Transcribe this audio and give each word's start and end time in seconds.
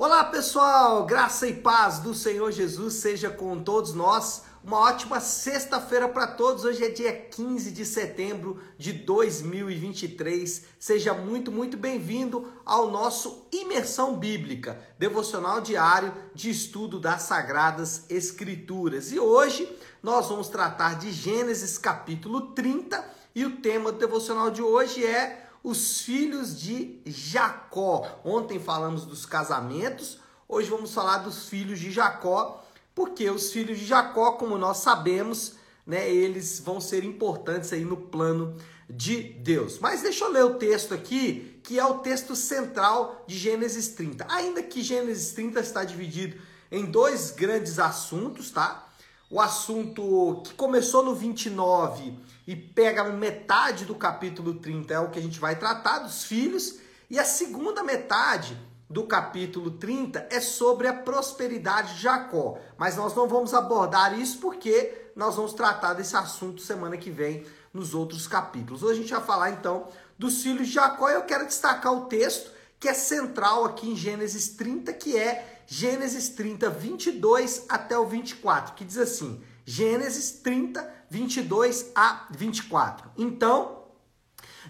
Olá 0.00 0.22
pessoal, 0.22 1.04
graça 1.04 1.48
e 1.48 1.52
paz 1.52 1.98
do 1.98 2.14
Senhor 2.14 2.52
Jesus 2.52 2.94
seja 2.94 3.30
com 3.30 3.60
todos 3.60 3.94
nós. 3.94 4.44
Uma 4.62 4.78
ótima 4.78 5.18
sexta-feira 5.18 6.08
para 6.08 6.24
todos. 6.24 6.64
Hoje 6.64 6.84
é 6.84 6.88
dia 6.88 7.12
15 7.12 7.72
de 7.72 7.84
setembro 7.84 8.62
de 8.78 8.92
2023. 8.92 10.66
Seja 10.78 11.12
muito, 11.12 11.50
muito 11.50 11.76
bem-vindo 11.76 12.46
ao 12.64 12.92
nosso 12.92 13.48
Imersão 13.50 14.16
Bíblica, 14.16 14.80
devocional 14.96 15.60
diário 15.60 16.14
de 16.32 16.48
estudo 16.48 17.00
das 17.00 17.22
Sagradas 17.22 18.04
Escrituras. 18.08 19.10
E 19.10 19.18
hoje 19.18 19.68
nós 20.00 20.28
vamos 20.28 20.46
tratar 20.46 20.96
de 20.96 21.10
Gênesis 21.10 21.76
capítulo 21.76 22.52
30 22.52 23.04
e 23.34 23.44
o 23.44 23.56
tema 23.56 23.90
do 23.90 23.98
devocional 23.98 24.48
de 24.48 24.62
hoje 24.62 25.04
é 25.04 25.47
os 25.62 26.00
filhos 26.02 26.58
de 26.58 27.00
Jacó. 27.06 28.20
Ontem 28.24 28.58
falamos 28.58 29.04
dos 29.04 29.26
casamentos, 29.26 30.18
hoje 30.48 30.70
vamos 30.70 30.92
falar 30.92 31.18
dos 31.18 31.48
filhos 31.48 31.78
de 31.78 31.90
Jacó, 31.90 32.64
porque 32.94 33.30
os 33.30 33.52
filhos 33.52 33.78
de 33.78 33.86
Jacó, 33.86 34.32
como 34.32 34.58
nós 34.58 34.78
sabemos, 34.78 35.54
né, 35.86 36.10
eles 36.10 36.60
vão 36.60 36.80
ser 36.80 37.04
importantes 37.04 37.72
aí 37.72 37.84
no 37.84 37.96
plano 37.96 38.56
de 38.88 39.22
Deus. 39.22 39.78
Mas 39.78 40.02
deixa 40.02 40.24
eu 40.24 40.32
ler 40.32 40.44
o 40.44 40.54
texto 40.54 40.94
aqui, 40.94 41.60
que 41.62 41.78
é 41.78 41.84
o 41.84 41.98
texto 41.98 42.34
central 42.34 43.24
de 43.26 43.36
Gênesis 43.36 43.88
30. 43.88 44.26
Ainda 44.28 44.62
que 44.62 44.82
Gênesis 44.82 45.32
30 45.32 45.60
está 45.60 45.84
dividido 45.84 46.40
em 46.70 46.86
dois 46.86 47.30
grandes 47.30 47.78
assuntos, 47.78 48.50
tá? 48.50 48.87
O 49.30 49.40
assunto 49.40 50.40
que 50.42 50.54
começou 50.54 51.04
no 51.04 51.14
29 51.14 52.14
e 52.46 52.56
pega 52.56 53.04
metade 53.04 53.84
do 53.84 53.94
capítulo 53.94 54.54
30 54.54 54.94
é 54.94 54.98
o 54.98 55.10
que 55.10 55.18
a 55.18 55.22
gente 55.22 55.38
vai 55.38 55.54
tratar 55.54 55.98
dos 55.98 56.24
filhos, 56.24 56.78
e 57.10 57.18
a 57.18 57.24
segunda 57.24 57.82
metade 57.82 58.58
do 58.88 59.04
capítulo 59.04 59.72
30 59.72 60.28
é 60.30 60.40
sobre 60.40 60.88
a 60.88 60.94
prosperidade 60.94 61.96
de 61.96 62.00
Jacó. 62.00 62.58
Mas 62.78 62.96
nós 62.96 63.14
não 63.14 63.28
vamos 63.28 63.52
abordar 63.52 64.18
isso 64.18 64.38
porque 64.38 65.10
nós 65.14 65.36
vamos 65.36 65.52
tratar 65.52 65.92
desse 65.92 66.16
assunto 66.16 66.62
semana 66.62 66.96
que 66.96 67.10
vem 67.10 67.44
nos 67.72 67.94
outros 67.94 68.26
capítulos. 68.26 68.82
Hoje 68.82 69.00
a 69.00 69.02
gente 69.02 69.12
vai 69.12 69.22
falar 69.22 69.50
então 69.50 69.88
dos 70.18 70.42
filhos 70.42 70.68
de 70.68 70.72
Jacó 70.72 71.10
e 71.10 71.14
eu 71.14 71.22
quero 71.22 71.46
destacar 71.46 71.92
o 71.92 72.06
texto 72.06 72.50
que 72.80 72.88
é 72.88 72.94
central 72.94 73.64
aqui 73.66 73.90
em 73.90 73.96
Gênesis 73.96 74.48
30, 74.50 74.92
que 74.94 75.18
é 75.18 75.57
Gênesis 75.70 76.30
30, 76.30 76.70
22 76.70 77.66
até 77.68 77.98
o 77.98 78.06
24, 78.06 78.74
que 78.74 78.86
diz 78.86 78.96
assim: 78.96 79.42
Gênesis 79.66 80.30
30, 80.30 80.90
22 81.10 81.92
a 81.94 82.26
24. 82.30 83.10
Então, 83.18 83.84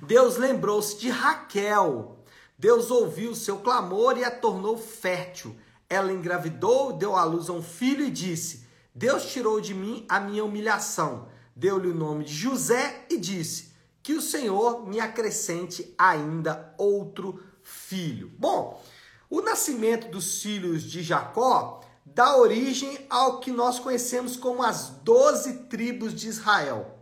Deus 0.02 0.36
lembrou-se 0.36 0.98
de 0.98 1.08
Raquel. 1.08 2.18
Deus 2.58 2.90
ouviu 2.90 3.30
o 3.30 3.36
seu 3.36 3.58
clamor 3.58 4.18
e 4.18 4.24
a 4.24 4.30
tornou 4.30 4.76
fértil. 4.76 5.56
Ela 5.88 6.12
engravidou, 6.12 6.92
deu 6.92 7.14
à 7.14 7.22
luz 7.22 7.48
a 7.48 7.52
um 7.52 7.62
filho 7.62 8.04
e 8.04 8.10
disse: 8.10 8.66
Deus 8.92 9.30
tirou 9.30 9.60
de 9.60 9.74
mim 9.74 10.04
a 10.08 10.18
minha 10.18 10.44
humilhação. 10.44 11.28
Deu-lhe 11.54 11.86
o 11.86 11.94
nome 11.94 12.24
de 12.24 12.34
José 12.34 13.06
e 13.08 13.18
disse: 13.18 13.72
Que 14.02 14.14
o 14.14 14.20
Senhor 14.20 14.84
me 14.84 14.98
acrescente 14.98 15.94
ainda 15.96 16.74
outro 16.76 17.40
filho. 17.62 18.32
Bom, 18.36 18.82
o 19.30 19.42
nascimento 19.42 20.10
dos 20.10 20.42
filhos 20.42 20.82
de 20.82 21.02
Jacó 21.02 21.80
dá 22.04 22.36
origem 22.36 23.06
ao 23.10 23.40
que 23.40 23.50
nós 23.50 23.78
conhecemos 23.78 24.36
como 24.36 24.62
as 24.62 24.88
doze 25.02 25.64
tribos 25.64 26.14
de 26.14 26.28
Israel. 26.28 26.98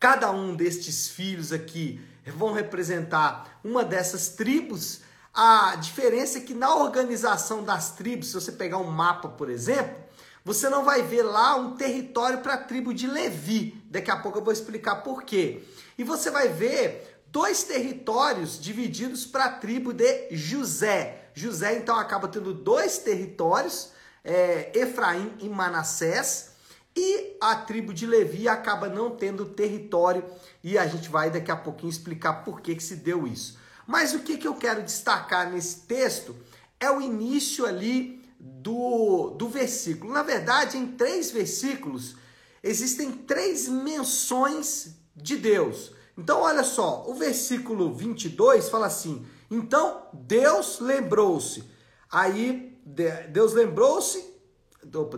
Cada 0.00 0.30
um 0.30 0.54
destes 0.54 1.08
filhos 1.08 1.52
aqui 1.52 2.00
vão 2.26 2.52
representar 2.52 3.60
uma 3.64 3.84
dessas 3.84 4.30
tribos. 4.30 5.00
A 5.32 5.76
diferença 5.76 6.38
é 6.38 6.40
que 6.40 6.54
na 6.54 6.74
organização 6.74 7.62
das 7.62 7.92
tribos, 7.92 8.28
se 8.28 8.34
você 8.34 8.52
pegar 8.52 8.78
um 8.78 8.90
mapa, 8.90 9.28
por 9.28 9.48
exemplo, 9.48 9.96
você 10.44 10.68
não 10.68 10.84
vai 10.84 11.02
ver 11.02 11.22
lá 11.22 11.56
um 11.56 11.76
território 11.76 12.38
para 12.38 12.54
a 12.54 12.58
tribo 12.58 12.92
de 12.94 13.06
Levi. 13.06 13.82
Daqui 13.90 14.10
a 14.10 14.16
pouco 14.16 14.38
eu 14.38 14.44
vou 14.44 14.52
explicar 14.52 14.96
por 14.96 15.22
quê. 15.22 15.62
E 15.96 16.04
você 16.04 16.30
vai 16.30 16.48
ver 16.48 17.17
dois 17.30 17.62
territórios 17.64 18.60
divididos 18.60 19.26
para 19.26 19.44
a 19.44 19.52
tribo 19.52 19.92
de 19.92 20.28
José. 20.30 21.30
José 21.34 21.76
então 21.76 21.96
acaba 21.96 22.28
tendo 22.28 22.52
dois 22.52 22.98
territórios, 22.98 23.92
é, 24.24 24.72
Efraim 24.74 25.32
e 25.38 25.48
Manassés, 25.48 26.52
e 26.96 27.36
a 27.40 27.54
tribo 27.54 27.94
de 27.94 28.06
Levi 28.06 28.48
acaba 28.48 28.88
não 28.88 29.10
tendo 29.10 29.44
território, 29.46 30.24
e 30.64 30.76
a 30.76 30.86
gente 30.86 31.08
vai 31.08 31.30
daqui 31.30 31.50
a 31.50 31.56
pouquinho 31.56 31.90
explicar 31.90 32.44
por 32.44 32.60
que, 32.60 32.74
que 32.74 32.82
se 32.82 32.96
deu 32.96 33.26
isso. 33.26 33.58
Mas 33.86 34.14
o 34.14 34.20
que, 34.20 34.36
que 34.36 34.48
eu 34.48 34.54
quero 34.54 34.82
destacar 34.82 35.50
nesse 35.50 35.82
texto 35.82 36.34
é 36.80 36.90
o 36.90 37.00
início 37.00 37.64
ali 37.64 38.18
do, 38.38 39.30
do 39.30 39.48
versículo. 39.48 40.12
Na 40.12 40.22
verdade, 40.22 40.76
em 40.76 40.88
três 40.88 41.30
versículos, 41.30 42.16
existem 42.62 43.12
três 43.12 43.68
menções 43.68 44.96
de 45.14 45.36
Deus. 45.36 45.92
Então, 46.18 46.42
olha 46.42 46.64
só, 46.64 47.04
o 47.06 47.14
versículo 47.14 47.94
22 47.94 48.68
fala 48.68 48.86
assim: 48.86 49.24
então 49.50 50.02
Deus 50.12 50.80
lembrou-se. 50.80 51.64
Aí 52.10 52.78
Deus 53.30 53.52
lembrou-se. 53.52 54.36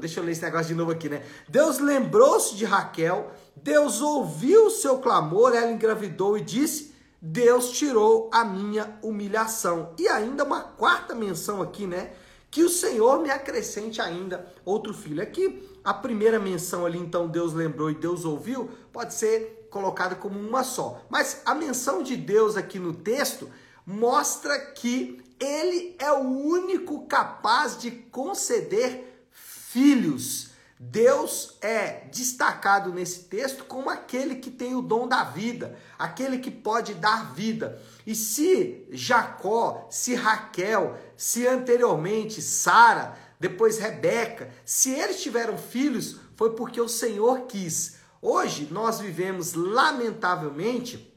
Deixa 0.01 0.21
eu 0.21 0.25
ler 0.25 0.33
esse 0.33 0.43
negócio 0.43 0.69
de 0.69 0.75
novo 0.75 0.93
aqui, 0.93 1.09
né? 1.09 1.25
Deus 1.49 1.79
lembrou-se 1.79 2.57
de 2.57 2.65
Raquel. 2.65 3.31
Deus 3.57 4.01
ouviu 4.01 4.67
o 4.67 4.71
seu 4.71 4.99
clamor. 4.99 5.55
Ela 5.55 5.71
engravidou 5.71 6.39
e 6.39 6.43
disse: 6.43 6.95
Deus 7.21 7.71
tirou 7.73 8.31
a 8.33 8.45
minha 8.45 8.99
humilhação. 9.03 9.95
E 9.99 10.09
ainda 10.09 10.45
uma 10.45 10.61
quarta 10.61 11.15
menção 11.15 11.61
aqui, 11.61 11.87
né? 11.87 12.13
Que 12.51 12.65
o 12.65 12.69
Senhor 12.69 13.21
me 13.21 13.31
acrescente 13.31 14.01
ainda 14.01 14.53
outro 14.65 14.93
filho. 14.93 15.23
Aqui, 15.23 15.69
a 15.85 15.95
primeira 15.95 16.39
menção 16.39 16.85
ali, 16.85 16.99
então, 16.99 17.29
Deus 17.29 17.53
lembrou 17.53 17.91
e 17.91 17.95
Deus 17.95 18.25
ouviu, 18.25 18.69
pode 18.93 19.15
ser 19.15 19.60
colocada 19.71 20.15
como 20.15 20.39
uma 20.39 20.65
só. 20.65 21.03
Mas 21.09 21.43
a 21.45 21.55
menção 21.55 22.03
de 22.03 22.17
Deus 22.17 22.57
aqui 22.57 22.79
no 22.79 22.93
texto 22.93 23.51
mostra 23.87 24.59
que 24.73 25.23
ele 25.39 25.97
é 25.99 26.13
o 26.13 26.21
único 26.21 27.07
capaz 27.07 27.79
de 27.79 27.91
conceder 27.91 29.27
filhos. 29.31 30.51
Deus 30.83 31.59
é 31.61 32.07
destacado 32.11 32.93
nesse 32.93 33.25
texto 33.25 33.65
como 33.65 33.91
aquele 33.91 34.37
que 34.37 34.51
tem 34.51 34.75
o 34.75 34.81
dom 34.81 35.07
da 35.07 35.25
vida, 35.25 35.77
aquele 35.99 36.39
que 36.39 36.51
pode 36.51 36.95
dar 36.95 37.35
vida. 37.35 37.81
E 38.07 38.15
se 38.15 38.87
Jacó, 38.91 39.87
se 39.91 40.15
Raquel, 40.15 40.97
se 41.17 41.47
anteriormente 41.47 42.41
Sara, 42.41 43.15
depois 43.39 43.79
Rebeca, 43.79 44.51
se 44.65 44.91
eles 44.91 45.23
tiveram 45.23 45.59
filhos, 45.59 46.17
foi 46.35 46.55
porque 46.55 46.81
o 46.81 46.89
Senhor 46.89 47.43
quis. 47.43 48.00
Hoje 48.23 48.69
nós 48.71 49.01
vivemos, 49.01 49.55
lamentavelmente, 49.55 51.11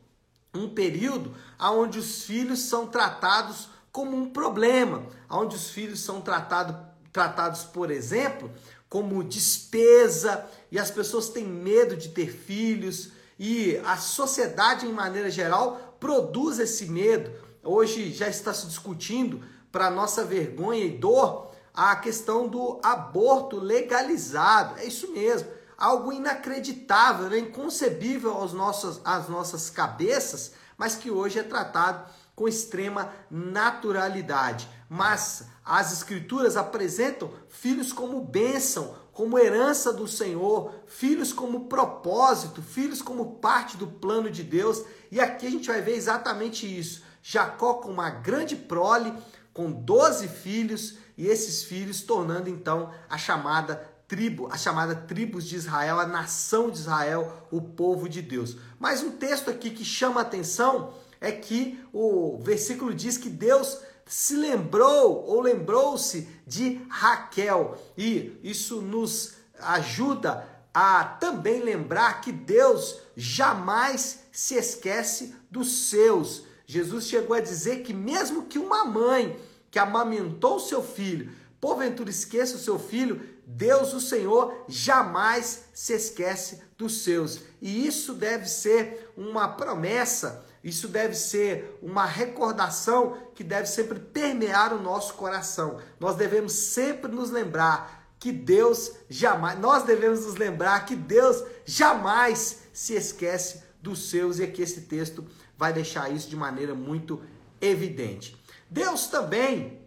um 0.54 0.70
período 0.70 1.36
onde 1.60 2.00
os 2.00 2.24
filhos 2.24 2.60
são 2.62 2.88
tratados 2.88 3.68
como 3.92 4.16
um 4.16 4.30
problema, 4.30 5.06
onde 5.30 5.56
os 5.56 5.70
filhos 5.70 6.00
são 6.00 6.22
tratado, 6.22 6.78
tratados, 7.12 7.64
por 7.64 7.92
exemplo, 7.92 8.50
como 8.88 9.24
despesa, 9.24 10.46
e 10.72 10.80
as 10.80 10.90
pessoas 10.90 11.28
têm 11.28 11.46
medo 11.46 11.98
de 11.98 12.10
ter 12.10 12.32
filhos, 12.32 13.10
e 13.38 13.78
a 13.84 13.98
sociedade, 13.98 14.86
em 14.86 14.94
maneira 14.94 15.30
geral, 15.30 15.98
produz 16.00 16.58
esse 16.58 16.86
medo. 16.86 17.32
Hoje 17.62 18.14
já 18.14 18.30
está 18.30 18.54
se 18.54 18.66
discutindo, 18.66 19.44
para 19.72 19.92
nossa 19.92 20.24
vergonha 20.24 20.86
e 20.86 20.98
dor, 20.98 21.52
a 21.74 21.96
questão 21.98 22.48
do 22.48 22.80
aborto 22.82 23.60
legalizado. 23.60 24.80
É 24.80 24.86
isso 24.86 25.12
mesmo 25.12 25.50
algo 25.84 26.14
inacreditável, 26.14 27.30
né? 27.30 27.38
inconcebível 27.40 28.32
aos 28.32 28.54
nossos, 28.54 29.02
às 29.04 29.28
nossas 29.28 29.70
cabeças, 29.70 30.54
mas 30.78 30.96
que 30.96 31.12
hoje 31.12 31.40
é 31.40 31.44
tratado 31.44 32.10
com 32.34 32.48
extrema 32.48 33.12
naturalidade. 33.30 34.66
Mas 34.88 35.46
as 35.66 35.92
escrituras 35.92 36.56
apresentam 36.56 37.30
filhos 37.50 37.92
como 37.92 38.24
bênção, 38.24 38.96
como 39.12 39.38
herança 39.38 39.92
do 39.92 40.08
Senhor, 40.08 40.74
filhos 40.88 41.34
como 41.34 41.68
propósito, 41.68 42.62
filhos 42.62 43.02
como 43.02 43.36
parte 43.36 43.76
do 43.76 43.86
plano 43.86 44.32
de 44.32 44.42
Deus. 44.42 44.86
E 45.12 45.20
aqui 45.20 45.46
a 45.46 45.52
gente 45.52 45.68
vai 45.68 45.82
ver 45.82 45.96
exatamente 45.96 46.66
isso. 46.66 47.04
Jacó 47.22 47.74
com 47.74 47.92
uma 47.92 48.10
grande 48.10 48.56
prole, 48.56 49.14
com 49.54 49.70
12 49.70 50.30
filhos, 50.30 50.98
e 51.18 51.28
esses 51.28 51.64
filhos 51.64 52.02
tornando 52.02 52.50
então 52.50 52.90
a 53.10 53.18
chamada 53.18 53.93
tribo, 54.08 54.48
a 54.52 54.58
chamada 54.58 54.96
tribos 54.96 55.46
de 55.46 55.56
Israel, 55.56 56.00
a 56.00 56.06
nação 56.06 56.70
de 56.70 56.80
Israel, 56.80 57.48
o 57.52 57.62
povo 57.62 58.08
de 58.08 58.22
Deus. 58.22 58.58
Mas 58.80 59.02
um 59.02 59.12
texto 59.12 59.50
aqui 59.50 59.70
que 59.70 59.86
chama 59.86 60.20
a 60.20 60.24
atenção 60.24 60.94
é 61.20 61.32
que 61.32 61.80
o 61.94 62.38
versículo 62.42 62.94
diz 62.94 63.18
que 63.18 63.30
Deus 63.30 63.80
se 64.06 64.36
lembrou 64.36 65.26
ou 65.26 65.42
lembrou-se 65.42 66.28
de 66.46 66.82
Raquel. 66.90 67.78
E 67.98 68.40
isso 68.44 68.82
nos 68.82 69.36
ajuda 69.60 70.48
a 70.74 71.04
também 71.04 71.62
lembrar 71.62 72.22
que 72.22 72.32
Deus 72.32 73.00
jamais 73.16 74.26
se 74.32 74.56
esquece 74.56 75.36
dos 75.50 75.90
seus. 75.90 76.44
Jesus 76.66 77.08
chegou 77.08 77.36
a 77.36 77.42
dizer 77.42 77.84
que 77.84 77.94
mesmo 77.94 78.46
que 78.46 78.58
uma 78.58 78.84
mãe 78.84 79.40
que 79.70 79.80
amamentou 79.80 80.60
seu 80.60 80.84
filho, 80.84 81.32
porventura 81.64 82.10
esqueça 82.10 82.58
o 82.58 82.60
seu 82.60 82.78
filho, 82.78 83.22
Deus, 83.48 83.94
o 83.94 84.02
Senhor, 84.02 84.66
jamais 84.68 85.64
se 85.74 85.94
esquece 85.94 86.62
dos 86.78 87.06
seus. 87.06 87.40
E 87.62 87.88
isso 87.88 88.14
deve 88.14 88.50
ser 88.50 89.14
uma 89.16 89.48
promessa, 89.48 90.46
isso 90.62 90.90
deve 90.90 91.16
ser 91.16 91.80
uma 91.82 92.06
recordação 92.06 93.18
que 93.34 93.46
deve 93.46 93.68
sempre 93.68 93.98
permear 93.98 94.74
o 94.74 94.82
nosso 94.82 95.14
coração. 95.14 95.80
Nós 96.02 96.18
devemos 96.18 96.52
sempre 96.52 97.10
nos 97.10 97.32
lembrar 97.32 98.14
que 98.20 98.34
Deus 98.34 98.92
jamais, 99.10 99.58
nós 99.58 99.84
devemos 99.84 100.26
nos 100.26 100.36
lembrar 100.36 100.86
que 100.86 100.98
Deus 100.98 101.46
jamais 101.64 102.64
se 102.74 102.94
esquece 102.94 103.64
dos 103.82 104.10
seus 104.10 104.38
e 104.38 104.44
aqui 104.44 104.62
esse 104.62 104.82
texto 104.82 105.26
vai 105.58 105.72
deixar 105.72 106.12
isso 106.12 106.30
de 106.30 106.36
maneira 106.36 106.76
muito 106.76 107.22
evidente. 107.62 108.38
Deus 108.70 109.08
também, 109.08 109.83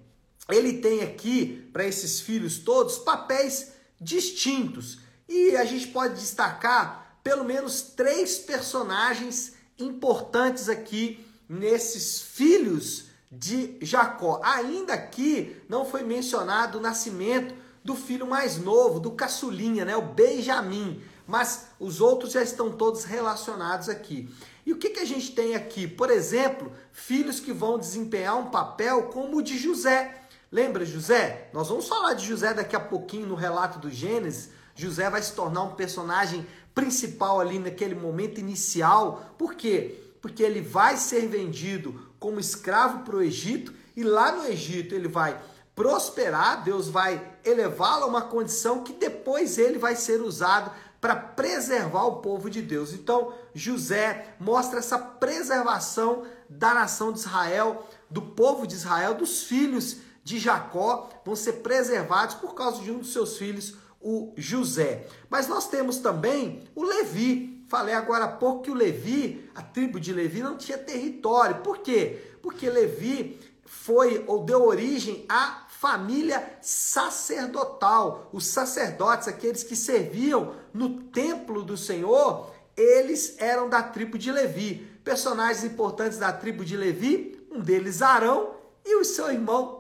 ele 0.49 0.75
tem 0.75 1.03
aqui 1.03 1.69
para 1.73 1.87
esses 1.87 2.21
filhos 2.21 2.59
todos 2.59 2.99
papéis 2.99 3.73
distintos. 4.01 4.99
E 5.29 5.57
a 5.57 5.65
gente 5.65 5.89
pode 5.89 6.15
destacar 6.15 7.19
pelo 7.23 7.45
menos 7.45 7.83
três 7.83 8.39
personagens 8.39 9.55
importantes 9.79 10.69
aqui 10.69 11.25
nesses 11.49 12.21
filhos 12.21 13.07
de 13.31 13.77
Jacó. 13.83 14.41
Ainda 14.45 14.95
aqui 14.95 15.57
não 15.69 15.85
foi 15.85 16.03
mencionado 16.03 16.79
o 16.79 16.81
nascimento 16.81 17.55
do 17.85 17.95
filho 17.95 18.27
mais 18.27 18.59
novo, 18.59 19.01
do 19.01 19.13
caçulinha, 19.13 19.85
né, 19.85 19.97
o 19.97 20.03
Benjamim, 20.03 21.01
mas 21.27 21.69
os 21.79 22.01
outros 22.01 22.33
já 22.33 22.43
estão 22.43 22.73
todos 22.73 23.05
relacionados 23.05 23.89
aqui. 23.89 24.29
E 24.65 24.73
o 24.73 24.77
que, 24.77 24.91
que 24.91 25.01
a 25.01 25.05
gente 25.05 25.33
tem 25.33 25.55
aqui? 25.55 25.87
Por 25.87 26.11
exemplo, 26.11 26.73
filhos 26.93 27.39
que 27.39 27.53
vão 27.53 27.79
desempenhar 27.79 28.37
um 28.37 28.51
papel 28.51 29.05
como 29.05 29.37
o 29.37 29.43
de 29.43 29.57
José. 29.57 30.23
Lembra 30.51 30.85
José? 30.85 31.51
Nós 31.53 31.69
vamos 31.69 31.89
falar 31.89 32.15
de 32.15 32.27
José 32.27 32.55
daqui 32.55 32.77
a 32.77 32.81
pouquinho 32.81 33.27
no 33.27 33.35
relato 33.35 33.79
do 33.79 33.91
Gênesis. 33.91 34.51
José 34.75 35.11
vai 35.11 35.21
se 35.21 35.33
tornar 35.33 35.63
um 35.63 35.75
personagem 35.75 36.47
principal 36.75 37.41
ali 37.41 37.59
naquele 37.59 37.95
momento 37.95 38.39
inicial. 38.39 39.35
Por 39.37 39.55
quê? 39.55 40.01
Porque 40.21 40.43
ele 40.43 40.61
vai 40.61 40.97
ser 40.97 41.27
vendido 41.27 42.13
como 42.19 42.39
escravo 42.39 43.01
para 43.01 43.17
o 43.17 43.23
Egito 43.23 43.75
e 43.97 44.05
lá 44.05 44.33
no 44.33 44.47
Egito 44.47 44.95
ele 44.95 45.09
vai 45.09 45.41
prosperar, 45.75 46.63
Deus 46.63 46.89
vai 46.89 47.37
elevá-lo 47.45 48.05
a 48.05 48.09
uma 48.09 48.23
condição 48.23 48.83
que 48.83 48.95
depois 48.95 49.59
ele 49.59 49.79
vai 49.79 49.95
ser 49.95 50.23
usado 50.23 50.71
para 51.01 51.15
preservar 51.15 52.05
o 52.05 52.17
povo 52.17 52.49
de 52.49 52.63
Deus. 52.63 52.93
Então, 52.93 53.35
José 53.55 54.35
mostra 54.41 54.79
essa 54.79 54.99
preservação 54.99 56.25
da 56.49 56.73
nação 56.73 57.13
de 57.13 57.19
Israel, 57.19 57.87
do 58.09 58.23
povo 58.23 58.67
de 58.67 58.75
Israel, 58.75 59.15
dos 59.15 59.43
filhos 59.43 59.99
de 60.27 60.41
Jacó, 60.41 61.09
vão 61.25 61.37
ser 61.37 61.53
preservados 61.63 62.35
por 62.35 62.53
causa 62.53 62.83
de 62.83 62.91
um 62.91 62.99
dos 62.99 63.13
seus 63.13 63.39
filhos, 63.39 63.77
o 64.01 64.35
José. 64.37 65.07
Mas 65.31 65.47
nós 65.47 65.69
temos 65.69 65.99
também 65.99 66.65
o 66.75 66.83
Levi. 66.83 67.65
Falei 67.69 67.95
agora 67.95 68.25
há 68.25 68.29
pouco 68.29 68.65
que 68.65 68.71
o 68.73 68.75
Levi, 68.75 69.49
a 69.55 69.63
tribo 69.63 70.01
de 70.01 70.13
Levi, 70.13 70.43
não 70.43 70.59
tinha 70.59 70.79
território. 70.79 71.63
Por 71.63 71.79
quê? 71.79 72.21
Porque 72.43 72.69
Levi 72.69 73.39
foi 73.65 74.25
ou 74.27 74.45
deu 74.45 74.65
origem 74.65 75.25
à 75.29 75.65
família 75.69 76.59
sacerdotal. 76.61 78.29
Os 78.33 78.49
sacerdotes, 78.49 79.29
aqueles 79.29 79.63
que 79.63 79.77
serviam 79.77 80.57
no 80.75 81.03
templo 81.05 81.63
do 81.63 81.77
Senhor, 81.77 82.51
eles 82.77 83.37
eram 83.39 83.69
da 83.69 83.81
tribo 83.81 84.19
de 84.19 84.33
Levi. 84.33 84.91
Personagens 85.05 85.63
importantes 85.63 86.19
da 86.19 86.33
tribo 86.33 86.65
de 86.65 86.77
Levi, 86.77 87.47
um 87.49 87.61
deles 87.61 88.03
Arão 88.03 88.57
e 88.85 88.97
o 88.97 89.05
seu 89.05 89.31
irmão 89.31 89.76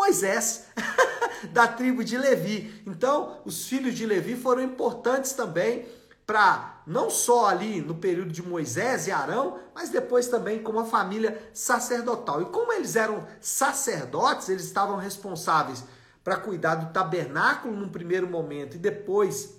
Moisés, 0.00 0.64
da 1.52 1.68
tribo 1.68 2.02
de 2.02 2.16
Levi. 2.16 2.82
Então, 2.86 3.42
os 3.44 3.68
filhos 3.68 3.94
de 3.94 4.06
Levi 4.06 4.34
foram 4.34 4.62
importantes 4.62 5.34
também 5.34 5.86
para 6.26 6.80
não 6.86 7.10
só 7.10 7.48
ali 7.48 7.82
no 7.82 7.94
período 7.96 8.32
de 8.32 8.42
Moisés 8.42 9.06
e 9.06 9.12
Arão, 9.12 9.58
mas 9.74 9.90
depois 9.90 10.26
também 10.26 10.62
como 10.62 10.80
a 10.80 10.86
família 10.86 11.38
sacerdotal. 11.52 12.40
E 12.40 12.46
como 12.46 12.72
eles 12.72 12.96
eram 12.96 13.26
sacerdotes, 13.42 14.48
eles 14.48 14.64
estavam 14.64 14.96
responsáveis 14.96 15.84
para 16.24 16.38
cuidar 16.38 16.76
do 16.76 16.92
tabernáculo 16.94 17.76
num 17.76 17.90
primeiro 17.90 18.26
momento 18.26 18.76
e 18.76 18.78
depois 18.78 19.54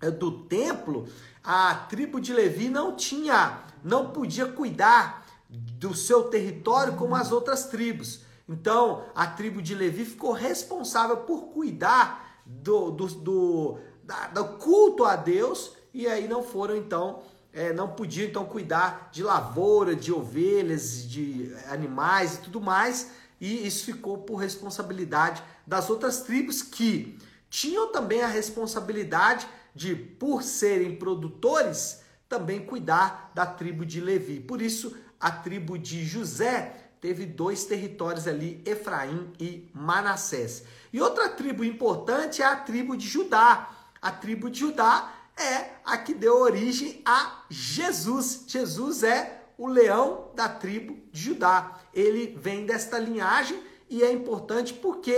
eh, 0.00 0.10
do 0.10 0.44
templo, 0.44 1.08
a 1.42 1.74
tribo 1.74 2.20
de 2.20 2.32
Levi 2.32 2.68
não 2.68 2.94
tinha, 2.94 3.64
não 3.82 4.10
podia 4.10 4.46
cuidar 4.46 5.26
do 5.48 5.94
seu 5.94 6.24
território 6.24 6.94
como 6.94 7.16
as 7.16 7.32
outras 7.32 7.64
tribos. 7.64 8.29
Então, 8.50 9.04
a 9.14 9.28
tribo 9.28 9.62
de 9.62 9.76
Levi 9.76 10.04
ficou 10.04 10.32
responsável 10.32 11.18
por 11.18 11.52
cuidar 11.52 12.42
do, 12.44 12.90
do, 12.90 13.06
do, 13.06 13.78
da, 14.02 14.26
do 14.26 14.44
culto 14.58 15.04
a 15.04 15.14
Deus 15.14 15.76
e 15.94 16.08
aí 16.08 16.26
não 16.26 16.42
foram 16.42 16.76
então, 16.76 17.22
é, 17.52 17.72
não 17.72 17.92
podiam 17.92 18.26
então 18.26 18.44
cuidar 18.44 19.08
de 19.12 19.22
lavoura, 19.22 19.94
de 19.94 20.12
ovelhas, 20.12 21.08
de 21.08 21.54
animais 21.68 22.34
e 22.34 22.38
tudo 22.38 22.60
mais, 22.60 23.12
e 23.40 23.64
isso 23.64 23.84
ficou 23.84 24.18
por 24.18 24.36
responsabilidade 24.36 25.42
das 25.64 25.88
outras 25.88 26.22
tribos 26.22 26.60
que 26.60 27.16
tinham 27.48 27.92
também 27.92 28.22
a 28.22 28.26
responsabilidade 28.26 29.46
de, 29.72 29.94
por 29.94 30.42
serem 30.42 30.96
produtores, 30.96 32.02
também 32.28 32.66
cuidar 32.66 33.30
da 33.32 33.46
tribo 33.46 33.86
de 33.86 34.00
Levi. 34.00 34.40
Por 34.40 34.60
isso, 34.60 34.96
a 35.20 35.30
tribo 35.30 35.78
de 35.78 36.04
José 36.04 36.79
teve 37.00 37.24
dois 37.24 37.64
territórios 37.64 38.28
ali, 38.28 38.62
Efraim 38.64 39.32
e 39.38 39.70
Manassés. 39.74 40.64
E 40.92 41.00
outra 41.00 41.28
tribo 41.28 41.64
importante 41.64 42.42
é 42.42 42.44
a 42.44 42.56
tribo 42.56 42.96
de 42.96 43.06
Judá. 43.06 43.70
A 44.00 44.10
tribo 44.10 44.50
de 44.50 44.60
Judá 44.60 45.12
é 45.36 45.70
a 45.84 45.96
que 45.96 46.12
deu 46.12 46.36
origem 46.36 47.00
a 47.04 47.44
Jesus. 47.48 48.44
Jesus 48.46 49.02
é 49.02 49.44
o 49.56 49.66
leão 49.66 50.30
da 50.34 50.48
tribo 50.48 50.98
de 51.10 51.22
Judá. 51.22 51.78
Ele 51.94 52.36
vem 52.38 52.66
desta 52.66 52.98
linhagem 52.98 53.62
e 53.88 54.02
é 54.02 54.12
importante 54.12 54.74
porque 54.74 55.12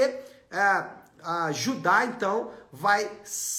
é, 0.51 1.03
Judá, 1.53 2.05
então, 2.05 2.51
vai 2.73 3.11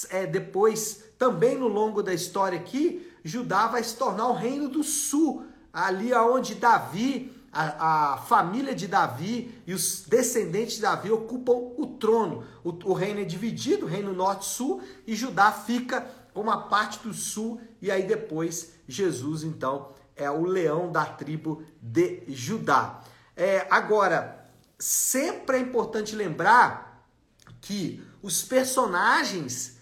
é, 0.09 0.25
depois, 0.25 1.03
também 1.17 1.57
no 1.57 1.67
longo 1.67 2.03
da 2.03 2.13
história 2.13 2.59
aqui, 2.59 3.09
Judá 3.23 3.67
vai 3.67 3.83
se 3.83 3.95
tornar 3.95 4.27
o 4.27 4.33
reino 4.33 4.67
do 4.67 4.83
sul, 4.83 5.45
ali 5.71 6.13
aonde 6.13 6.55
Davi, 6.55 7.32
a, 7.53 8.13
a, 8.13 8.17
família 8.17 8.73
de 8.73 8.87
Davi 8.87 9.61
e 9.67 9.73
os 9.73 10.01
descendentes 10.07 10.77
de 10.77 10.81
Davi 10.81 11.11
ocupam 11.11 11.53
o 11.77 11.85
trono. 11.99 12.43
O, 12.63 12.69
o 12.89 12.93
reino 12.93 13.21
é 13.21 13.23
dividido, 13.23 13.85
reino 13.85 14.11
norte-sul, 14.11 14.81
e 15.05 15.15
Judá 15.15 15.51
fica 15.51 16.01
como 16.33 16.49
a 16.49 16.57
parte 16.57 16.99
do 17.07 17.13
sul, 17.13 17.61
e 17.79 17.91
aí 17.91 18.03
depois 18.03 18.73
Jesus, 18.87 19.43
então, 19.43 19.91
é 20.15 20.29
o 20.29 20.43
leão 20.45 20.91
da 20.91 21.05
tribo 21.05 21.63
de 21.79 22.23
Judá. 22.27 23.01
É, 23.35 23.67
agora, 23.69 24.49
sempre 24.79 25.57
é 25.57 25.59
importante 25.59 26.15
lembrar 26.15 27.07
que 27.61 28.03
os 28.21 28.43
personagens, 28.43 29.77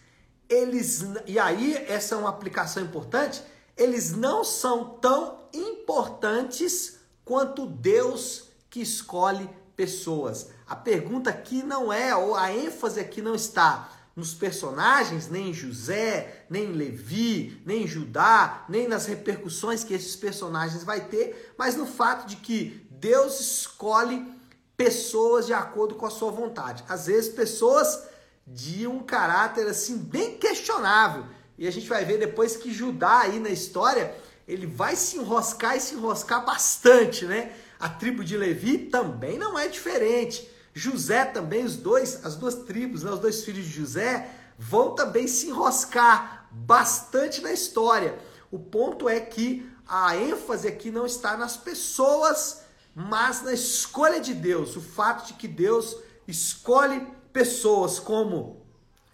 eles, 0.50 1.06
e 1.26 1.40
aí 1.40 1.76
essa 1.88 2.16
é 2.16 2.18
uma 2.18 2.30
aplicação 2.30 2.84
importante, 2.84 3.42
eles 3.78 4.12
não 4.12 4.44
são 4.44 4.98
tão 5.00 5.40
importantes 5.54 7.01
quanto 7.32 7.66
Deus 7.66 8.50
que 8.70 8.82
escolhe 8.82 9.50
pessoas. 9.74 10.50
A 10.68 10.76
pergunta 10.76 11.30
aqui 11.30 11.64
não 11.64 11.94
é, 11.94 12.14
ou 12.14 12.36
a 12.36 12.52
ênfase 12.54 13.00
aqui 13.00 13.22
não 13.22 13.34
está 13.34 13.90
nos 14.14 14.34
personagens, 14.34 15.30
nem 15.30 15.52
em 15.52 15.54
José, 15.54 16.44
nem 16.50 16.66
em 16.66 16.74
Levi, 16.74 17.62
nem 17.66 17.84
em 17.84 17.88
Judá, 17.88 18.66
nem 18.68 18.86
nas 18.86 19.06
repercussões 19.06 19.82
que 19.82 19.94
esses 19.94 20.14
personagens 20.14 20.84
vai 20.84 21.06
ter, 21.06 21.56
mas 21.58 21.78
no 21.78 21.86
fato 21.86 22.28
de 22.28 22.36
que 22.36 22.86
Deus 22.92 23.40
escolhe 23.40 24.28
pessoas 24.76 25.46
de 25.46 25.54
acordo 25.54 25.96
com 25.96 26.06
a 26.06 26.12
sua 26.12 26.32
vontade. 26.32 26.84
Às 26.90 27.06
vezes 27.06 27.34
pessoas 27.34 28.10
de 28.46 28.86
um 28.86 29.00
caráter 29.00 29.66
assim 29.68 29.98
bem 29.98 30.38
questionável. 30.38 31.24
E 31.58 31.66
a 31.66 31.72
gente 31.72 31.88
vai 31.88 32.04
ver 32.04 32.18
depois 32.18 32.58
que 32.58 32.74
Judá 32.74 33.20
aí 33.20 33.40
na 33.40 33.52
história, 33.52 34.14
ele 34.52 34.68
vai 34.68 34.98
se 34.98 35.18
enroscar 35.18 35.78
e 35.78 35.80
se 35.80 35.96
enroscar 35.96 36.46
bastante, 36.46 37.26
né? 37.26 37.54
A 37.80 37.88
tribo 37.88 38.22
de 38.22 38.36
Levi 38.36 38.78
também 38.78 39.38
não 39.38 39.58
é 39.58 39.70
diferente. 39.70 40.46
José 40.74 41.24
também, 41.24 41.64
os 41.64 41.78
dois, 41.78 42.26
as 42.26 42.36
duas 42.36 42.56
tribos, 42.56 43.04
né, 43.04 43.12
os 43.12 43.20
dois 43.20 43.46
filhos 43.46 43.66
de 43.66 43.72
José, 43.72 44.30
vão 44.60 44.94
também 44.94 45.26
se 45.26 45.48
enroscar 45.48 46.50
bastante 46.52 47.40
na 47.42 47.54
história. 47.54 48.20
O 48.52 48.60
ponto 48.60 49.08
é 49.08 49.22
que 49.22 49.70
a 49.88 50.18
ênfase 50.18 50.68
aqui 50.68 50.92
não 50.92 51.06
está 51.06 51.38
nas 51.38 51.56
pessoas, 51.56 52.62
mas 52.94 53.42
na 53.42 53.54
escolha 53.54 54.20
de 54.20 54.34
Deus. 54.34 54.76
O 54.76 54.82
fato 54.82 55.28
de 55.28 55.34
que 55.34 55.48
Deus 55.48 55.96
escolhe 56.28 57.08
pessoas 57.32 58.00
como 58.00 58.66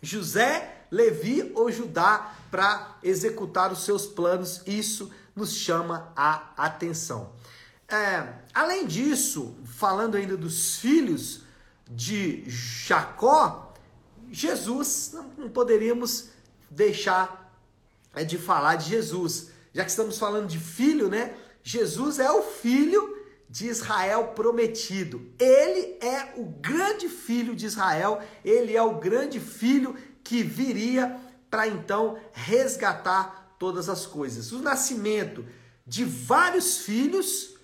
José, 0.02 0.86
Levi 0.90 1.52
ou 1.56 1.72
Judá 1.72 2.34
para 2.50 2.98
executar 3.04 3.72
os 3.72 3.84
seus 3.84 4.08
planos, 4.08 4.62
isso 4.66 5.12
nos 5.38 5.54
chama 5.54 6.12
a 6.16 6.52
atenção. 6.58 7.32
É, 7.88 8.34
além 8.54 8.86
disso, 8.86 9.56
falando 9.64 10.16
ainda 10.16 10.36
dos 10.36 10.78
filhos, 10.78 11.44
de 11.90 12.44
Jacó, 12.50 13.74
Jesus, 14.30 15.16
não 15.38 15.50
poderíamos 15.50 16.30
deixar 16.70 17.56
é, 18.14 18.24
de 18.24 18.38
falar 18.38 18.76
de 18.76 18.90
Jesus. 18.90 19.52
Já 19.74 19.86
que 19.86 19.92
estamos 19.92 20.18
falando 20.18 20.48
de 20.48 20.60
filho, 20.60 21.10
né? 21.10 21.36
Jesus 21.64 22.20
é 22.20 22.30
o 22.30 22.42
filho 22.42 23.16
de 23.50 23.68
Israel 23.68 24.34
prometido. 24.36 25.32
Ele 25.40 25.98
é 26.02 26.34
o 26.36 26.46
grande 26.46 27.08
filho 27.08 27.56
de 27.56 27.66
Israel, 27.66 28.22
ele 28.44 28.76
é 28.76 28.82
o 28.82 28.96
grande 28.96 29.40
filho 29.40 29.96
que 30.24 30.44
viria 30.44 31.18
para 31.50 31.68
então 31.68 32.18
resgatar 32.34 33.47
todas 33.58 33.90
as 33.90 34.06
coisas. 34.06 34.52
O 34.52 34.60
nascimento 34.60 35.46
de 35.86 36.04
vários 36.04 36.78
filhos, 36.78 37.56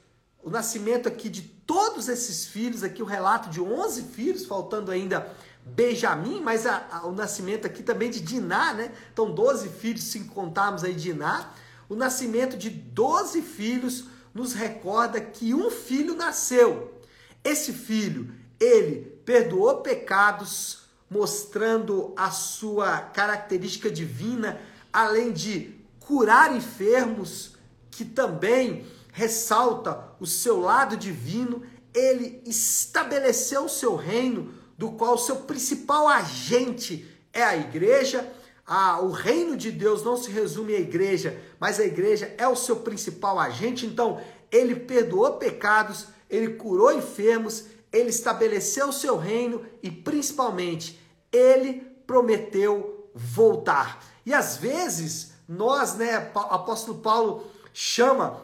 o 0.41 0.49
nascimento 0.49 1.07
aqui 1.07 1.29
de 1.29 1.41
todos 1.41 2.09
esses 2.09 2.45
filhos, 2.45 2.83
aqui 2.83 3.01
o 3.01 3.05
relato 3.05 3.49
de 3.49 3.61
11 3.61 4.03
filhos, 4.03 4.45
faltando 4.45 4.91
ainda 4.91 5.31
Benjamim, 5.65 6.41
mas 6.41 6.65
a, 6.65 6.87
a, 6.91 7.07
o 7.07 7.13
nascimento 7.13 7.65
aqui 7.65 7.81
também 7.81 8.09
de 8.09 8.19
Diná, 8.19 8.73
né? 8.73 8.91
Então 9.11 9.33
12 9.33 9.69
filhos, 9.69 10.03
se 10.03 10.19
contarmos 10.21 10.83
aí 10.83 10.93
Diná. 10.93 11.53
O 11.87 11.95
nascimento 11.95 12.57
de 12.57 12.69
12 12.69 13.41
filhos 13.41 14.05
nos 14.33 14.53
recorda 14.53 15.21
que 15.21 15.53
um 15.53 15.69
filho 15.69 16.15
nasceu. 16.15 17.01
Esse 17.43 17.71
filho, 17.71 18.33
ele 18.59 19.19
perdoou 19.25 19.77
pecados, 19.77 20.83
mostrando 21.09 22.13
a 22.17 22.31
sua 22.31 22.99
característica 22.99 23.89
divina, 23.89 24.59
além 24.91 25.31
de 25.31 25.82
curar 26.05 26.55
enfermos, 26.55 27.55
que 27.89 28.05
também 28.05 28.85
ressalta 29.11 30.11
o 30.19 30.25
seu 30.25 30.59
lado 30.59 30.97
divino, 30.97 31.63
ele 31.93 32.41
estabeleceu 32.45 33.65
o 33.65 33.69
seu 33.69 33.95
reino, 33.95 34.53
do 34.77 34.91
qual 34.93 35.13
o 35.13 35.19
seu 35.19 35.37
principal 35.37 36.07
agente 36.07 37.07
é 37.31 37.43
a 37.43 37.55
igreja. 37.55 38.27
Ah, 38.65 38.99
o 39.01 39.11
reino 39.11 39.55
de 39.55 39.71
Deus 39.71 40.03
não 40.03 40.17
se 40.17 40.31
resume 40.31 40.73
à 40.73 40.79
igreja, 40.79 41.39
mas 41.59 41.79
a 41.79 41.85
igreja 41.85 42.33
é 42.37 42.47
o 42.47 42.55
seu 42.55 42.77
principal 42.77 43.39
agente. 43.39 43.85
Então, 43.85 44.19
ele 44.51 44.75
perdoou 44.75 45.33
pecados, 45.33 46.07
ele 46.29 46.55
curou 46.55 46.91
enfermos, 46.91 47.65
ele 47.91 48.09
estabeleceu 48.09 48.89
o 48.89 48.93
seu 48.93 49.17
reino 49.17 49.63
e, 49.81 49.91
principalmente, 49.91 50.99
ele 51.31 51.81
prometeu 52.07 53.11
voltar. 53.13 54.03
E 54.25 54.33
às 54.33 54.57
vezes, 54.57 55.32
nós, 55.47 55.95
né, 55.95 56.31
apóstolo 56.33 56.99
Paulo 56.99 57.45
chama 57.73 58.41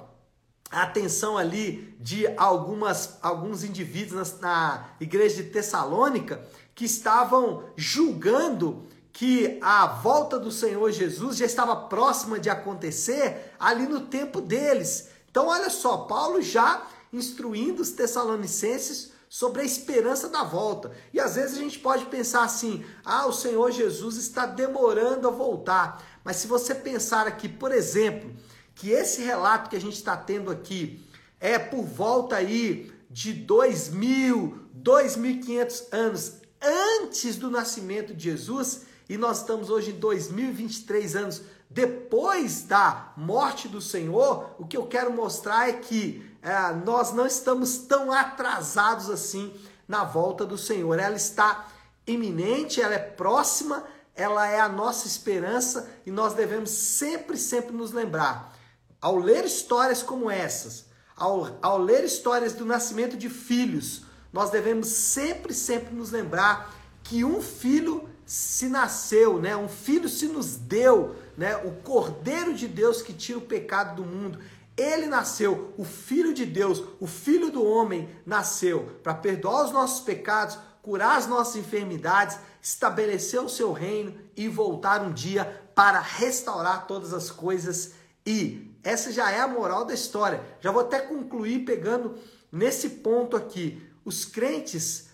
a 0.71 0.83
atenção 0.83 1.37
ali 1.37 1.95
de 1.99 2.27
algumas, 2.37 3.17
alguns 3.21 3.63
indivíduos 3.63 4.39
na, 4.39 4.49
na 4.49 4.89
igreja 4.99 5.43
de 5.43 5.49
Tessalônica 5.49 6.41
que 6.75 6.85
estavam 6.85 7.63
julgando 7.75 8.87
que 9.11 9.59
a 9.61 9.85
volta 9.87 10.39
do 10.39 10.51
Senhor 10.51 10.91
Jesus 10.91 11.37
já 11.37 11.45
estava 11.45 11.75
próxima 11.75 12.39
de 12.39 12.49
acontecer 12.49 13.53
ali 13.59 13.87
no 13.87 14.01
tempo 14.01 14.39
deles. 14.39 15.09
Então, 15.29 15.47
olha 15.47 15.69
só, 15.69 15.97
Paulo 15.97 16.41
já 16.41 16.87
instruindo 17.11 17.81
os 17.81 17.91
tessalonicenses 17.91 19.11
sobre 19.27 19.61
a 19.61 19.65
esperança 19.65 20.27
da 20.27 20.43
volta. 20.43 20.91
E 21.13 21.19
às 21.19 21.35
vezes 21.35 21.57
a 21.57 21.61
gente 21.61 21.79
pode 21.79 22.05
pensar 22.05 22.43
assim: 22.43 22.83
ah, 23.05 23.27
o 23.27 23.33
Senhor 23.33 23.71
Jesus 23.71 24.17
está 24.17 24.45
demorando 24.45 25.27
a 25.27 25.31
voltar. 25.31 26.03
Mas 26.23 26.37
se 26.37 26.47
você 26.47 26.75
pensar 26.75 27.27
aqui, 27.27 27.47
por 27.47 27.71
exemplo, 27.71 28.31
que 28.75 28.91
esse 28.91 29.21
relato 29.21 29.69
que 29.69 29.75
a 29.75 29.81
gente 29.81 29.95
está 29.95 30.15
tendo 30.15 30.51
aqui 30.51 31.05
é 31.39 31.57
por 31.57 31.83
volta 31.83 32.35
aí 32.35 32.91
de 33.09 33.33
2.000, 33.45 34.59
2.500 34.81 35.83
anos 35.91 36.33
antes 36.61 37.37
do 37.37 37.49
nascimento 37.49 38.13
de 38.13 38.25
Jesus, 38.25 38.83
e 39.07 39.17
nós 39.17 39.39
estamos 39.39 39.69
hoje 39.69 39.91
em 39.91 39.99
2023 39.99 41.15
anos 41.15 41.41
depois 41.69 42.63
da 42.63 43.13
morte 43.15 43.67
do 43.67 43.79
Senhor, 43.79 44.55
o 44.57 44.65
que 44.65 44.75
eu 44.75 44.87
quero 44.87 45.13
mostrar 45.13 45.69
é 45.69 45.73
que 45.73 46.27
é, 46.41 46.73
nós 46.83 47.13
não 47.13 47.27
estamos 47.27 47.77
tão 47.79 48.11
atrasados 48.11 49.09
assim 49.09 49.53
na 49.87 50.03
volta 50.03 50.45
do 50.45 50.57
Senhor. 50.57 50.97
Ela 50.97 51.15
está 51.15 51.67
iminente, 52.07 52.81
ela 52.81 52.95
é 52.95 52.99
próxima, 52.99 53.83
ela 54.19 54.47
é 54.47 54.59
a 54.59 54.67
nossa 54.67 55.07
esperança 55.07 55.89
e 56.05 56.11
nós 56.11 56.33
devemos 56.33 56.69
sempre, 56.69 57.37
sempre 57.37 57.75
nos 57.75 57.91
lembrar 57.91 58.53
ao 59.01 59.17
ler 59.17 59.45
histórias 59.45 60.03
como 60.03 60.29
essas, 60.29 60.87
ao, 61.15 61.57
ao 61.61 61.77
ler 61.77 62.03
histórias 62.03 62.53
do 62.53 62.65
nascimento 62.65 63.15
de 63.15 63.29
filhos, 63.29 64.03
nós 64.31 64.49
devemos 64.49 64.89
sempre, 64.89 65.53
sempre 65.53 65.95
nos 65.95 66.11
lembrar 66.11 66.75
que 67.01 67.23
um 67.23 67.41
filho 67.41 68.09
se 68.25 68.67
nasceu, 68.67 69.39
né? 69.41 69.55
Um 69.55 69.69
filho 69.69 70.07
se 70.07 70.27
nos 70.27 70.55
deu, 70.55 71.15
né? 71.37 71.55
O 71.57 71.71
Cordeiro 71.81 72.53
de 72.53 72.67
Deus 72.67 73.01
que 73.01 73.13
tira 73.13 73.39
o 73.39 73.41
pecado 73.41 74.03
do 74.03 74.07
mundo. 74.07 74.37
Ele 74.77 75.07
nasceu, 75.07 75.73
o 75.77 75.83
Filho 75.83 76.33
de 76.33 76.45
Deus, 76.45 76.83
o 77.01 77.07
Filho 77.07 77.51
do 77.51 77.65
homem 77.65 78.07
nasceu 78.25 78.97
para 79.03 79.13
perdoar 79.13 79.65
os 79.65 79.71
nossos 79.71 79.99
pecados, 80.01 80.57
curar 80.89 81.19
as 81.19 81.27
nossas 81.27 81.55
enfermidades, 81.55 82.39
estabelecer 82.59 83.39
o 83.39 83.47
seu 83.47 83.71
reino 83.71 84.19
e 84.35 84.47
voltar 84.47 85.03
um 85.03 85.13
dia 85.13 85.45
para 85.75 85.99
restaurar 85.99 86.87
todas 86.87 87.13
as 87.13 87.29
coisas 87.29 87.91
e 88.25 88.75
essa 88.83 89.11
já 89.11 89.29
é 89.29 89.39
a 89.39 89.47
moral 89.47 89.85
da 89.85 89.93
história. 89.93 90.43
Já 90.59 90.71
vou 90.71 90.81
até 90.81 90.99
concluir 90.99 91.63
pegando 91.63 92.17
nesse 92.51 92.89
ponto 92.89 93.37
aqui. 93.37 93.87
Os 94.03 94.25
crentes 94.25 95.09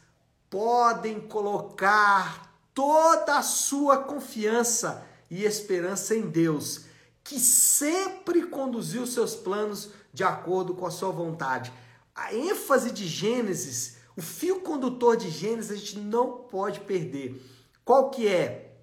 podem 0.49 1.19
colocar 1.19 2.53
toda 2.73 3.37
a 3.37 3.43
sua 3.43 3.97
confiança 3.97 5.05
e 5.29 5.43
esperança 5.43 6.15
em 6.15 6.21
Deus, 6.21 6.85
que 7.21 7.37
sempre 7.37 8.43
conduziu 8.43 9.05
seus 9.05 9.35
planos 9.35 9.89
de 10.13 10.23
acordo 10.23 10.73
com 10.73 10.85
a 10.85 10.91
sua 10.91 11.11
vontade. 11.11 11.73
A 12.15 12.33
ênfase 12.33 12.91
de 12.91 13.05
Gênesis, 13.05 13.94
o 14.17 14.21
fio 14.21 14.61
condutor 14.61 15.17
de 15.17 15.29
Gênesis, 15.29 15.71
a 15.71 15.75
gente 15.75 15.99
não 15.99 16.31
pode 16.31 16.79
perder. 16.81 17.41
Qual 17.83 18.09
que 18.09 18.27
é? 18.27 18.77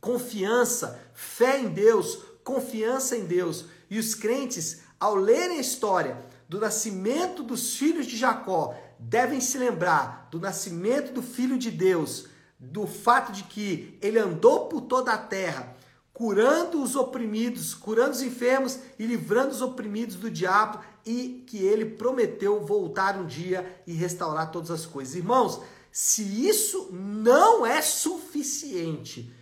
Confiança, 0.00 1.00
fé 1.14 1.60
em 1.60 1.68
Deus, 1.68 2.18
confiança 2.42 3.16
em 3.16 3.24
Deus. 3.24 3.64
E 3.88 3.98
os 3.98 4.14
crentes, 4.14 4.82
ao 5.00 5.14
lerem 5.14 5.58
a 5.58 5.60
história 5.60 6.18
do 6.48 6.60
nascimento 6.60 7.42
dos 7.42 7.76
filhos 7.76 8.06
de 8.06 8.16
Jacó, 8.16 8.74
devem 8.98 9.40
se 9.40 9.56
lembrar 9.58 10.28
do 10.30 10.38
nascimento 10.38 11.12
do 11.12 11.22
Filho 11.22 11.58
de 11.58 11.70
Deus, 11.70 12.26
do 12.58 12.86
fato 12.86 13.32
de 13.32 13.44
que 13.44 13.98
ele 14.00 14.18
andou 14.18 14.68
por 14.68 14.82
toda 14.82 15.12
a 15.12 15.18
terra, 15.18 15.74
curando 16.14 16.80
os 16.80 16.94
oprimidos, 16.94 17.74
curando 17.74 18.12
os 18.12 18.22
enfermos 18.22 18.78
e 18.98 19.04
livrando 19.04 19.50
os 19.50 19.60
oprimidos 19.60 20.14
do 20.14 20.30
diabo, 20.30 20.78
e 21.04 21.44
que 21.46 21.58
ele 21.58 21.84
prometeu 21.84 22.64
voltar 22.64 23.18
um 23.18 23.26
dia 23.26 23.82
e 23.86 23.92
restaurar 23.92 24.50
todas 24.50 24.70
as 24.70 24.86
coisas. 24.86 25.16
Irmãos, 25.16 25.60
se 25.92 26.22
isso 26.48 26.88
não 26.92 27.66
é 27.66 27.82
suficiente 27.82 29.34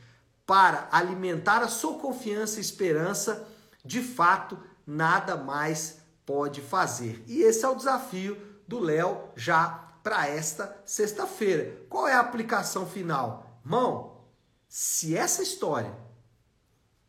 para 0.44 0.88
alimentar 0.90 1.62
a 1.62 1.68
sua 1.68 1.98
confiança 1.98 2.58
e 2.58 2.62
esperança, 2.62 3.46
de 3.84 4.02
fato, 4.02 4.58
nada 4.86 5.36
mais 5.36 5.98
pode 6.26 6.60
fazer. 6.60 7.22
E 7.28 7.42
esse 7.42 7.64
é 7.64 7.68
o 7.68 7.76
desafio 7.76 8.36
do 8.66 8.80
Léo 8.80 9.28
já 9.36 9.92
para 10.02 10.26
esta 10.26 10.76
sexta-feira. 10.84 11.84
Qual 11.88 12.08
é 12.08 12.14
a 12.14 12.20
aplicação 12.20 12.86
final? 12.86 13.60
Mão, 13.62 14.20
se 14.68 15.16
essa 15.16 15.42
história, 15.42 15.94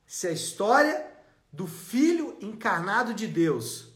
se 0.06 0.28
a 0.28 0.32
história 0.32 1.06
do 1.52 1.68
Filho 1.68 2.38
encarnado 2.42 3.14
de 3.14 3.28
Deus, 3.28 3.94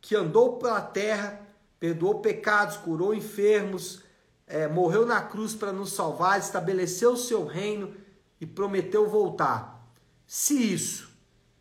que 0.00 0.14
andou 0.14 0.58
pela 0.58 0.80
terra, 0.80 1.40
perdoou 1.80 2.20
pecados, 2.20 2.76
curou 2.76 3.14
enfermos, 3.14 4.02
é, 4.46 4.68
morreu 4.68 5.04
na 5.04 5.20
cruz 5.22 5.54
para 5.54 5.72
nos 5.72 5.92
salvar, 5.92 6.38
estabeleceu 6.38 7.12
o 7.12 7.16
seu 7.16 7.44
reino 7.44 7.94
e 8.40 8.46
prometeu 8.46 9.08
voltar. 9.08 9.90
Se 10.26 10.72
isso 10.72 11.10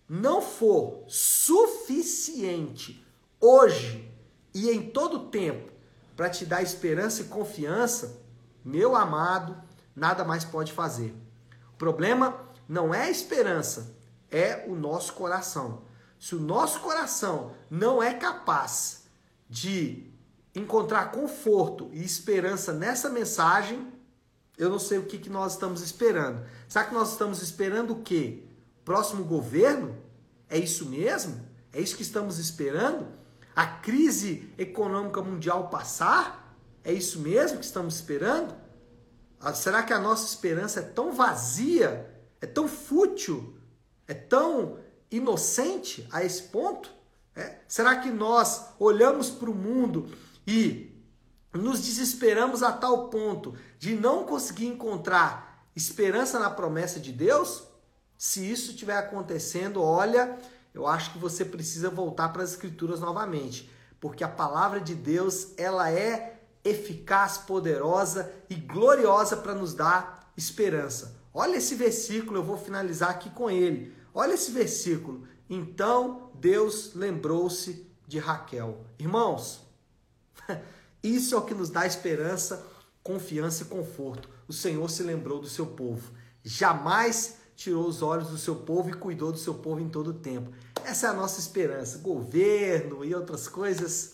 não 0.07 0.41
for 0.41 1.03
suficiente 1.07 3.03
hoje 3.39 4.11
e 4.53 4.69
em 4.69 4.89
todo 4.89 5.29
tempo 5.29 5.71
para 6.15 6.29
te 6.29 6.45
dar 6.45 6.61
esperança 6.61 7.21
e 7.21 7.25
confiança, 7.25 8.21
meu 8.63 8.95
amado, 8.95 9.61
nada 9.95 10.23
mais 10.23 10.45
pode 10.45 10.71
fazer. 10.71 11.13
O 11.73 11.77
problema 11.77 12.44
não 12.67 12.93
é 12.93 13.03
a 13.03 13.09
esperança, 13.09 13.95
é 14.29 14.65
o 14.67 14.75
nosso 14.75 15.13
coração. 15.13 15.83
Se 16.19 16.35
o 16.35 16.39
nosso 16.39 16.79
coração 16.79 17.51
não 17.69 18.01
é 18.01 18.13
capaz 18.13 19.03
de 19.49 20.11
encontrar 20.55 21.11
conforto 21.11 21.89
e 21.93 22.03
esperança 22.03 22.73
nessa 22.73 23.09
mensagem, 23.09 23.91
eu 24.57 24.69
não 24.69 24.79
sei 24.79 24.97
o 24.97 25.05
que, 25.05 25.17
que 25.17 25.29
nós 25.29 25.53
estamos 25.53 25.81
esperando. 25.81 26.45
Será 26.67 26.85
que 26.85 26.93
nós 26.93 27.11
estamos 27.11 27.41
esperando 27.41 27.91
o 27.91 28.01
quê? 28.01 28.45
próximo 28.85 29.25
governo? 29.25 29.97
É 30.47 30.57
isso 30.57 30.85
mesmo? 30.85 31.43
É 31.73 31.81
isso 31.81 31.97
que 31.97 32.03
estamos 32.03 32.37
esperando? 32.37 33.07
A 33.55 33.65
crise 33.65 34.53
econômica 34.57 35.21
mundial 35.21 35.69
passar? 35.69 36.55
É 36.83 36.93
isso 36.93 37.19
mesmo 37.19 37.57
que 37.57 37.65
estamos 37.65 37.95
esperando? 37.95 38.55
Ah, 39.41 39.53
será 39.53 39.81
que 39.81 39.91
a 39.91 39.99
nossa 39.99 40.25
esperança 40.25 40.79
é 40.79 40.83
tão 40.83 41.11
vazia, 41.11 42.14
é 42.45 42.47
tão 42.47 42.67
fútil, 42.67 43.57
é 44.07 44.13
tão 44.13 44.77
inocente 45.09 46.07
a 46.11 46.23
esse 46.23 46.43
ponto? 46.43 46.93
É? 47.35 47.57
Será 47.67 47.95
que 47.97 48.11
nós 48.11 48.67
olhamos 48.79 49.31
para 49.31 49.49
o 49.49 49.55
mundo 49.55 50.07
e 50.45 50.95
nos 51.51 51.81
desesperamos 51.81 52.61
a 52.61 52.71
tal 52.71 53.09
ponto 53.09 53.55
de 53.79 53.95
não 53.95 54.25
conseguir 54.25 54.67
encontrar 54.67 55.67
esperança 55.75 56.39
na 56.39 56.51
promessa 56.51 56.99
de 56.99 57.11
Deus? 57.11 57.63
Se 58.15 58.49
isso 58.49 58.71
estiver 58.71 58.97
acontecendo, 58.97 59.81
olha, 59.81 60.37
eu 60.71 60.85
acho 60.85 61.13
que 61.13 61.17
você 61.17 61.43
precisa 61.43 61.89
voltar 61.89 62.29
para 62.29 62.43
as 62.43 62.51
escrituras 62.51 62.99
novamente, 62.99 63.71
porque 63.99 64.23
a 64.23 64.29
palavra 64.29 64.79
de 64.79 64.93
Deus, 64.93 65.49
ela 65.57 65.91
é 65.91 66.39
eficaz, 66.63 67.39
poderosa 67.39 68.31
e 68.49 68.55
gloriosa 68.55 69.35
para 69.35 69.55
nos 69.55 69.73
dar 69.73 70.31
esperança. 70.37 71.24
Olha 71.37 71.57
esse 71.57 71.75
versículo, 71.75 72.37
eu 72.37 72.43
vou 72.43 72.57
finalizar 72.57 73.09
aqui 73.09 73.29
com 73.29 73.51
ele. 73.51 73.93
Olha 74.13 74.35
esse 74.35 74.51
versículo. 74.51 75.27
Então 75.49 76.31
Deus 76.35 76.93
lembrou-se 76.95 77.85
de 78.07 78.19
Raquel. 78.19 78.85
Irmãos, 78.97 79.59
isso 81.03 81.35
é 81.35 81.37
o 81.37 81.41
que 81.41 81.53
nos 81.53 81.69
dá 81.69 81.85
esperança, 81.85 82.65
confiança 83.03 83.63
e 83.63 83.65
conforto. 83.65 84.29
O 84.47 84.53
Senhor 84.53 84.89
se 84.89 85.03
lembrou 85.03 85.41
do 85.41 85.49
seu 85.49 85.65
povo. 85.65 86.09
Jamais 86.41 87.35
tirou 87.53 87.85
os 87.85 88.01
olhos 88.01 88.29
do 88.29 88.37
seu 88.37 88.55
povo 88.55 88.89
e 88.89 88.93
cuidou 88.93 89.33
do 89.33 89.37
seu 89.37 89.55
povo 89.55 89.81
em 89.81 89.89
todo 89.89 90.11
o 90.11 90.13
tempo. 90.13 90.53
Essa 90.85 91.07
é 91.07 91.09
a 91.09 91.13
nossa 91.13 91.41
esperança. 91.41 91.97
Governo 91.97 93.03
e 93.03 93.13
outras 93.13 93.49
coisas 93.49 94.13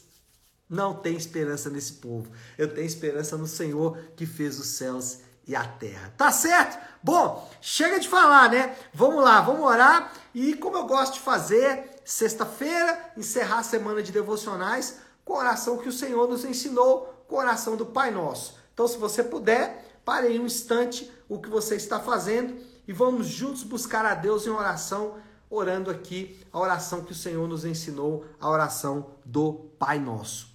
não 0.68 0.96
tem 0.96 1.16
esperança 1.18 1.70
nesse 1.70 1.94
povo. 1.94 2.32
Eu 2.58 2.74
tenho 2.74 2.88
esperança 2.88 3.38
no 3.38 3.46
Senhor 3.46 3.96
que 4.16 4.25
fez 4.25 4.60
os 4.60 4.68
céus 4.68 5.20
e 5.51 5.55
a 5.55 5.65
terra. 5.65 6.13
Tá 6.17 6.31
certo? 6.31 6.79
Bom, 7.03 7.50
chega 7.60 8.00
de 8.00 8.08
falar, 8.08 8.50
né? 8.50 8.75
Vamos 8.93 9.22
lá, 9.22 9.41
vamos 9.41 9.63
orar. 9.63 10.13
E 10.34 10.53
como 10.53 10.77
eu 10.77 10.86
gosto 10.86 11.15
de 11.15 11.20
fazer, 11.20 12.01
sexta-feira, 12.05 13.12
encerrar 13.17 13.60
a 13.60 13.63
semana 13.63 14.01
de 14.01 14.12
devocionais 14.12 15.00
com 15.25 15.34
a 15.34 15.39
oração 15.39 15.77
que 15.77 15.89
o 15.89 15.91
Senhor 15.91 16.27
nos 16.27 16.46
ensinou, 16.46 17.25
com 17.27 17.36
a 17.36 17.39
oração 17.39 17.75
do 17.75 17.86
Pai 17.86 18.12
Nosso. 18.12 18.55
Então, 18.74 18.88
se 18.88 18.98
você 18.98 19.24
puder, 19.24 20.00
pare 20.05 20.27
aí 20.27 20.39
um 20.39 20.46
instante 20.46 21.12
o 21.27 21.39
que 21.39 21.50
você 21.50 21.75
está 21.75 22.00
fazendo 22.00 22.55
e 22.88 22.93
vamos 22.93 23.27
juntos 23.27 23.63
buscar 23.63 24.05
a 24.05 24.15
Deus 24.15 24.48
em 24.48 24.50
oração, 24.50 25.15
orando 25.50 25.91
aqui 25.91 26.39
a 26.51 26.60
oração 26.60 27.03
que 27.03 27.12
o 27.12 27.15
Senhor 27.15 27.46
nos 27.48 27.65
ensinou, 27.65 28.25
a 28.39 28.50
oração 28.50 29.12
do 29.25 29.70
Pai 29.77 30.00
Nosso. 30.00 30.50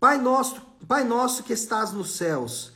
Pai 0.00 0.18
nosso, 0.18 0.60
Pai 0.86 1.04
nosso 1.04 1.42
que 1.42 1.54
estás 1.54 1.90
nos 1.92 2.16
céus, 2.16 2.75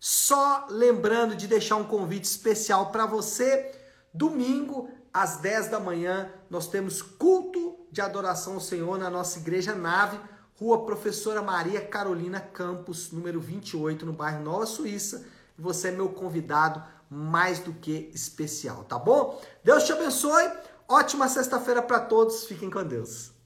Só 0.00 0.66
lembrando 0.70 1.34
de 1.34 1.46
deixar 1.46 1.76
um 1.76 1.84
convite 1.84 2.24
especial 2.24 2.90
para 2.90 3.06
você. 3.06 3.74
Domingo, 4.12 4.88
às 5.12 5.38
10 5.38 5.68
da 5.68 5.80
manhã, 5.80 6.30
nós 6.48 6.68
temos 6.68 7.02
culto 7.02 7.76
de 7.90 8.00
adoração 8.00 8.54
ao 8.54 8.60
Senhor 8.60 8.98
na 8.98 9.10
nossa 9.10 9.38
igreja 9.38 9.74
nave, 9.74 10.18
Rua 10.58 10.84
Professora 10.84 11.40
Maria 11.40 11.80
Carolina 11.80 12.40
Campos, 12.40 13.12
número 13.12 13.40
28, 13.40 14.04
no 14.04 14.12
bairro 14.12 14.42
Nova 14.42 14.66
Suíça. 14.66 15.24
Você 15.56 15.88
é 15.88 15.92
meu 15.92 16.08
convidado 16.08 16.82
mais 17.10 17.60
do 17.60 17.72
que 17.72 18.10
especial, 18.14 18.84
tá 18.84 18.98
bom? 18.98 19.40
Deus 19.64 19.84
te 19.84 19.92
abençoe. 19.92 20.50
Ótima 20.88 21.28
sexta-feira 21.28 21.82
para 21.82 22.00
todos. 22.00 22.44
Fiquem 22.44 22.70
com 22.70 22.82
Deus. 22.84 23.37